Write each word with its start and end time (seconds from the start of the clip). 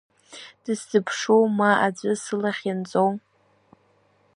Дысзыԥшу 0.63 1.43
ма 1.57 1.71
аӡә 1.85 2.05
сылахь 2.23 2.63
ианҵоу? 2.67 3.11